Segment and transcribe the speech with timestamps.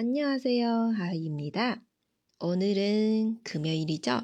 [0.00, 0.94] 안녕하세요.
[0.96, 1.82] 하하입니다.
[2.38, 4.22] 오늘은 금요일이죠?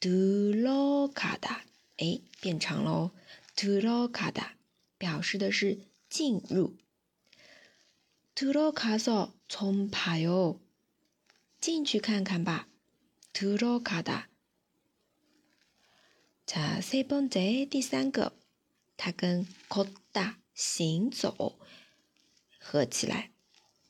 [0.00, 1.62] 들어가 다，
[1.98, 3.12] 哎，变长喽。
[3.54, 4.56] 들어가다
[4.98, 6.76] 表示的是进入。
[8.34, 10.60] 들어가서좀봐 요。
[11.60, 12.68] 进去看看吧。
[13.32, 14.28] 들어가 다。
[16.46, 18.32] 자세번째第三个，
[18.96, 21.58] 它跟걷다行走
[22.58, 23.30] 合起来，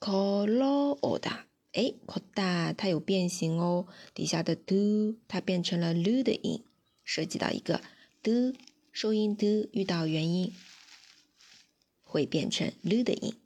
[0.00, 1.46] 걸어오 다。
[1.72, 6.64] 哎，걷다它有变形哦，底下的 do 它变成了 lu 的音，
[7.04, 7.80] 涉及到一个
[8.22, 8.54] do
[8.90, 10.52] 收音 do 遇到元音
[12.02, 13.36] 会变成 lu 的音。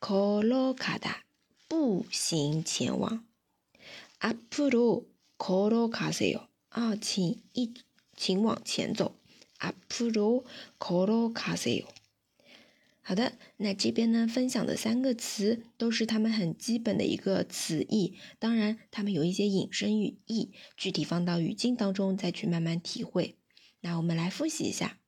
[0.00, 1.22] 걸어가 다，
[1.68, 3.24] 步行前往。
[4.18, 6.48] 앞으로걸어가세 요。
[6.70, 7.74] 啊，请一，
[8.16, 9.20] 请往前走。
[9.58, 11.86] 앞으로걸어가세 요。
[13.02, 23.38] 好的，那这边呢分享的三个词都是他们很基本的一个词义，当然他们有一些引申语义，具体放到语境当中再去慢慢体会。
[23.80, 24.98] 那我们来复习一下：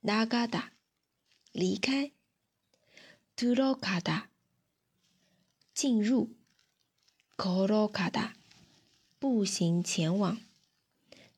[0.00, 0.68] 나가 다，
[1.50, 2.12] 离开；
[3.36, 4.26] 들어가 다，
[5.74, 6.30] 进入；
[7.36, 8.32] 걸어가 다，
[9.18, 10.40] 步行前往。